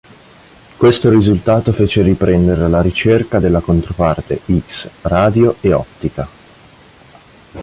[0.77, 6.27] Questo risultato fece riprendere la ricerca della controparte X, radio e ottica.